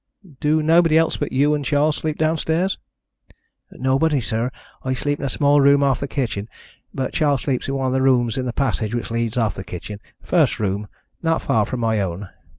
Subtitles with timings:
[0.39, 2.79] "Do nobody else but you and Charles sleep downstairs?"
[3.71, 4.49] "Nobody, sir.
[4.81, 6.47] I sleep in a small room off the kitchen,
[6.91, 9.63] but Charles sleeps in one of the rooms in the passage which leads off the
[9.63, 10.87] kitchen, the first room,
[11.21, 12.29] not far from my own.